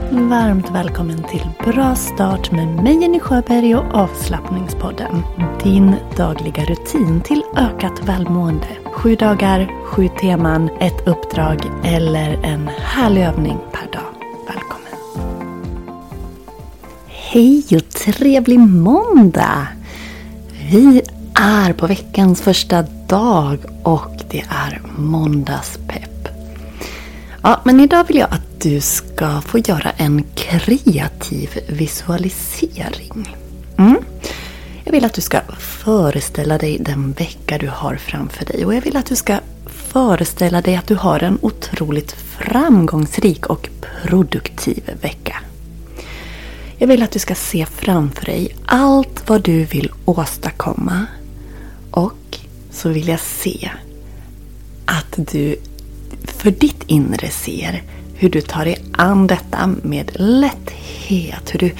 [0.00, 5.22] Varmt välkommen till Bra start med mig Jenny Sjöberg och avslappningspodden.
[5.62, 8.66] Din dagliga rutin till ökat välmående.
[8.84, 14.14] Sju dagar, sju teman, ett uppdrag eller en härlig övning per dag.
[14.46, 14.92] Välkommen!
[17.06, 19.66] Hej och trevlig måndag!
[20.70, 21.02] Vi
[21.34, 26.28] är på veckans första dag och det är måndagspepp.
[27.42, 33.36] Ja, men idag vill jag att du ska få göra en kreativ visualisering.
[33.78, 33.96] Mm.
[34.84, 38.66] Jag vill att du ska föreställa dig den vecka du har framför dig.
[38.66, 43.68] Och jag vill att du ska föreställa dig att du har en otroligt framgångsrik och
[43.80, 45.36] produktiv vecka.
[46.78, 51.06] Jag vill att du ska se framför dig allt vad du vill åstadkomma.
[51.90, 52.38] Och
[52.70, 53.70] så vill jag se
[54.86, 55.56] att du
[56.24, 57.82] för ditt inre ser
[58.22, 61.54] hur du tar dig an detta med lätthet.
[61.54, 61.70] Hur du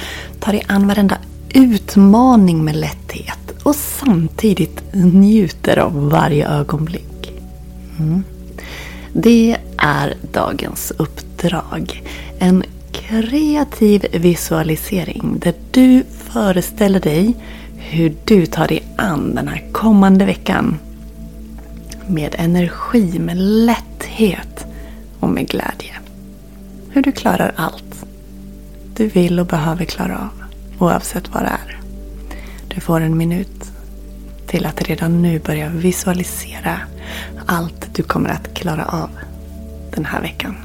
[0.41, 1.19] tar dig an varenda
[1.55, 3.39] utmaning med lätthet.
[3.63, 7.33] Och samtidigt njuter av varje ögonblick.
[7.99, 8.25] Mm.
[9.13, 12.03] Det är dagens uppdrag.
[12.39, 17.35] En kreativ visualisering där du föreställer dig
[17.77, 20.79] hur du tar dig an den här kommande veckan.
[22.07, 24.67] Med energi, med lätthet
[25.21, 25.92] och med glädje.
[26.95, 28.05] Hur du klarar allt
[28.97, 30.45] du vill och behöver klara av.
[30.79, 31.81] Oavsett vad det är.
[32.69, 33.73] Du får en minut
[34.47, 36.81] till att redan nu börja visualisera
[37.47, 39.11] allt du kommer att klara av
[39.95, 40.57] den här veckan.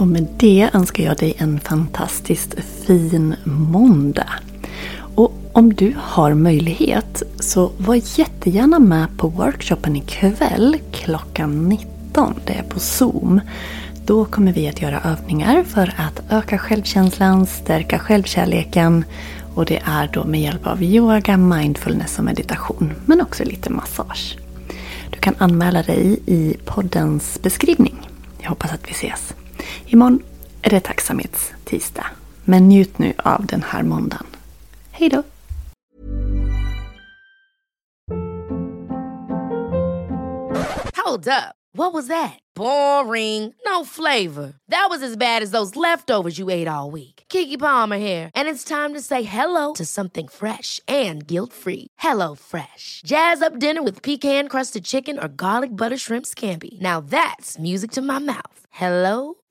[0.00, 2.54] Och med det önskar jag dig en fantastiskt
[2.86, 4.28] fin måndag.
[5.14, 12.34] Och om du har möjlighet så var jättegärna med på workshopen ikväll klockan 19.
[12.46, 13.40] Det är på Zoom.
[14.06, 19.04] Då kommer vi att göra övningar för att öka självkänslan, stärka självkärleken
[19.54, 22.92] och det är då med hjälp av yoga, mindfulness och meditation.
[23.06, 24.38] Men också lite massage.
[25.10, 28.08] Du kan anmäla dig i poddens beskrivning.
[28.38, 29.34] Jag hoppas att vi ses.
[29.86, 30.22] Imorgon
[30.62, 32.06] är det tacksamhetstisdag.
[32.44, 34.26] Men njut nu av den här måndagen.
[34.90, 35.22] Hej då!
[40.96, 41.54] Hold up.
[41.72, 42.38] What was that?
[42.54, 43.54] Boring.
[43.64, 44.52] No flavor.
[44.68, 47.24] That was as bad as those leftovers you ate all week.
[47.28, 51.86] Kiki Palmer here, and it's time to say hello to something fresh and guilt-free.
[51.98, 53.02] Hello Fresh.
[53.04, 56.80] Jazz up dinner with pecan-crusted chicken or garlic butter shrimp scampi.
[56.80, 58.66] Now that's music to my mouth.
[58.70, 59.34] Hello